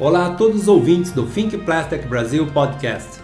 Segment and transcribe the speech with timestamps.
[0.00, 3.20] Olá a todos os ouvintes do Think Plastic Brasil Podcast.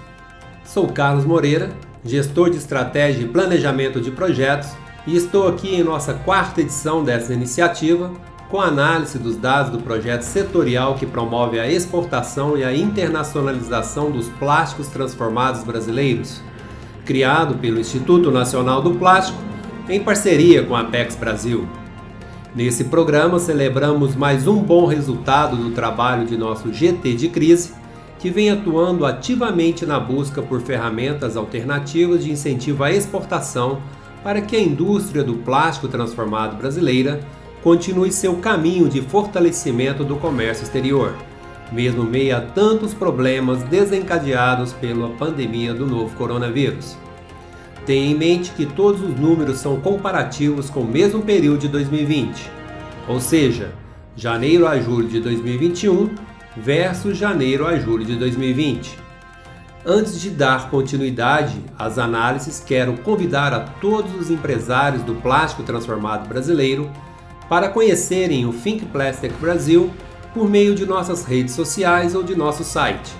[0.64, 1.70] Sou Carlos Moreira,
[2.04, 4.70] gestor de estratégia e planejamento de projetos,
[5.06, 8.10] e estou aqui em nossa quarta edição dessa iniciativa
[8.50, 14.28] com análise dos dados do projeto setorial que promove a exportação e a internacionalização dos
[14.30, 16.42] plásticos transformados brasileiros,
[17.04, 19.38] criado pelo Instituto Nacional do Plástico
[19.88, 21.68] em parceria com a Apex Brasil.
[22.54, 27.74] Nesse programa, celebramos mais um bom resultado do trabalho de nosso GT de crise,
[28.20, 33.82] que vem atuando ativamente na busca por ferramentas alternativas de incentivo à exportação
[34.22, 37.20] para que a indústria do plástico transformado brasileira
[37.60, 41.12] continue seu caminho de fortalecimento do comércio exterior,
[41.72, 46.96] mesmo meio a tantos problemas desencadeados pela pandemia do novo coronavírus.
[47.86, 52.50] Tenha em mente que todos os números são comparativos com o mesmo período de 2020,
[53.08, 53.72] ou seja,
[54.16, 56.14] janeiro a julho de 2021
[56.56, 59.04] versus janeiro a julho de 2020.
[59.86, 66.26] Antes de dar continuidade às análises, quero convidar a todos os empresários do plástico transformado
[66.26, 66.90] brasileiro
[67.50, 69.90] para conhecerem o Think Plastic Brasil
[70.32, 73.12] por meio de nossas redes sociais ou de nosso site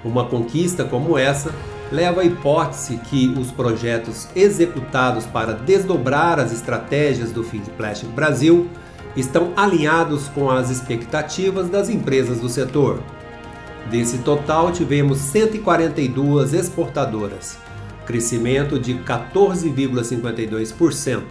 [0.06, 1.52] Uma conquista como essa
[1.92, 7.44] leva à hipótese que os projetos executados para desdobrar as estratégias do
[7.76, 8.70] Plastic Brasil
[9.16, 13.02] estão alinhados com as expectativas das empresas do setor.
[13.90, 17.58] Desse total, tivemos 142 exportadoras,
[18.06, 21.22] crescimento de 14,52%,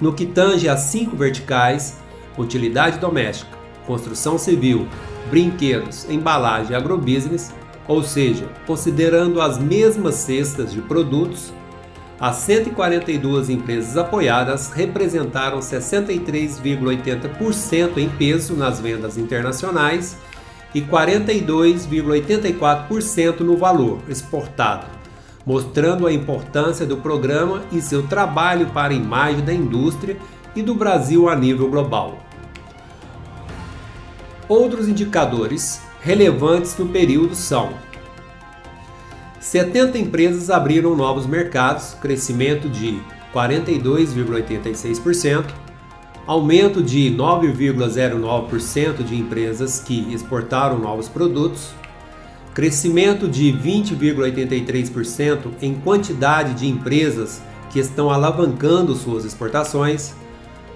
[0.00, 1.98] no que tange às cinco verticais:
[2.38, 3.56] utilidade doméstica,
[3.86, 4.88] construção civil,
[5.28, 7.52] brinquedos, embalagem e agrobusiness,
[7.86, 11.52] ou seja, considerando as mesmas cestas de produtos,
[12.20, 20.18] as 142 empresas apoiadas representaram 63,80% em peso nas vendas internacionais
[20.74, 24.84] e 42,84% no valor exportado,
[25.46, 30.18] mostrando a importância do programa e seu trabalho para a imagem da indústria
[30.54, 32.18] e do Brasil a nível global.
[34.50, 37.72] Outros indicadores relevantes no período são
[39.38, 42.98] 70 empresas abriram novos mercados, crescimento de
[43.32, 45.44] 42,86%,
[46.26, 51.68] aumento de 9,09% de empresas que exportaram novos produtos,
[52.52, 57.40] crescimento de 20,83% em quantidade de empresas
[57.70, 60.12] que estão alavancando suas exportações,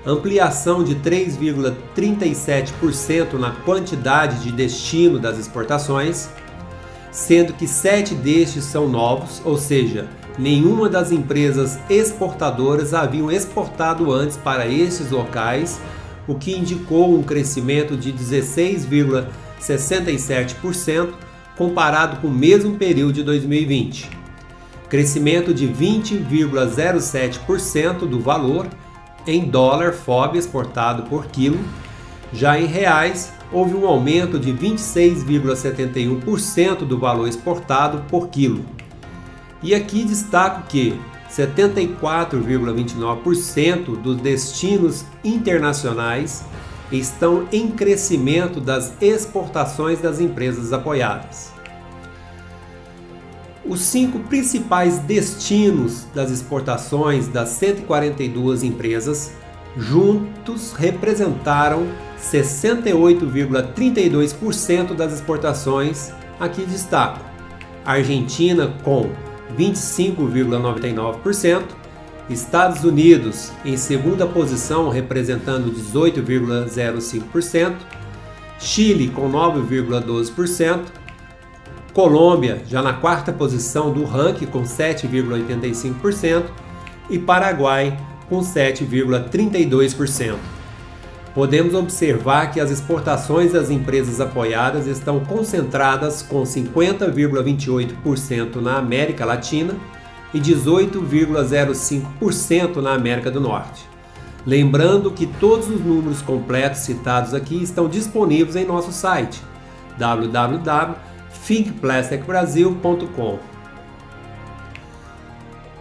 [0.07, 6.29] ampliação de 3,37% na quantidade de destino das exportações
[7.15, 14.37] sendo que sete destes são novos, ou seja, nenhuma das empresas exportadoras haviam exportado antes
[14.37, 15.81] para estes locais,
[16.27, 21.11] o que indicou um crescimento de 16,67%
[21.57, 24.11] comparado com o mesmo período de 2020.
[24.89, 28.67] crescimento de 20,07% do valor
[29.27, 31.59] em dólar FOB exportado por quilo.
[32.33, 38.65] Já em reais, houve um aumento de 26,71% do valor exportado por quilo.
[39.63, 40.99] E aqui destaco que
[41.31, 46.45] 74,29% dos destinos internacionais
[46.93, 51.54] estão em crescimento das exportações das empresas apoiadas.
[53.67, 59.33] Os cinco principais destinos das exportações das 142 empresas
[59.77, 61.87] juntos representaram
[62.21, 66.13] 68,32% das exportações.
[66.39, 67.21] Aqui destaco:
[67.87, 69.11] Argentina com
[69.57, 71.63] 25,99%,
[72.29, 77.77] Estados Unidos em segunda posição, representando 18,05%,
[78.59, 81.04] Chile com 9,12%,
[81.95, 86.47] Colômbia já na quarta posição do ranking com 7,85%
[87.09, 87.97] e Paraguai
[88.29, 90.35] com 7,32%.
[91.33, 99.77] Podemos observar que as exportações das empresas apoiadas estão concentradas com 50,28% na América Latina
[100.33, 103.89] e 18,05% na América do Norte.
[104.45, 109.41] Lembrando que todos os números completos citados aqui estão disponíveis em nosso site
[111.45, 113.39] www.thinkplasticbrasil.com.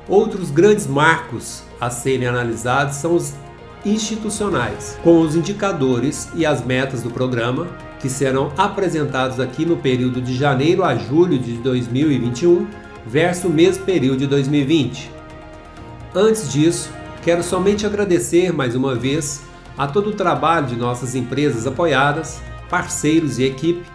[0.08, 3.34] Outros grandes marcos a serem analisados são os
[3.86, 7.68] institucionais, com os indicadores e as metas do programa,
[8.00, 12.68] que serão apresentados aqui no período de janeiro a julho de 2021
[13.06, 15.10] versus o mesmo período de 2020.
[16.14, 19.42] Antes disso, quero somente agradecer mais uma vez
[19.78, 23.93] a todo o trabalho de nossas empresas apoiadas, parceiros e equipe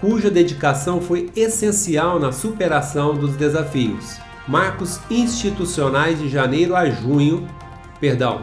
[0.00, 4.18] cuja dedicação foi essencial na superação dos desafios.
[4.46, 7.48] Marcos institucionais de janeiro a junho,
[7.98, 8.42] perdão,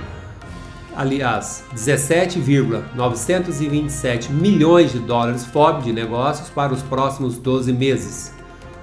[0.96, 8.34] aliás, 17,927 milhões de dólares FOB de negócios para os próximos 12 meses,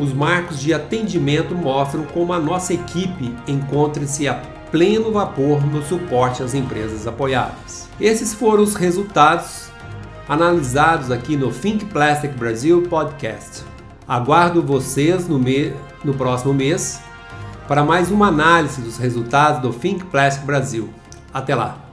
[0.00, 4.34] os marcos de atendimento mostram como a nossa equipe encontra-se a
[4.70, 7.88] pleno vapor no suporte às empresas apoiadas.
[8.00, 9.70] Esses foram os resultados
[10.28, 13.64] analisados aqui no Think Plastic Brasil Podcast.
[14.06, 15.72] Aguardo vocês no, me...
[16.04, 17.00] no próximo mês
[17.66, 20.88] para mais uma análise dos resultados do Think Plastic Brasil.
[21.32, 21.89] Até lá!